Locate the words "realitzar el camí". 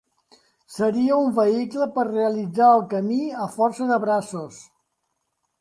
2.09-3.21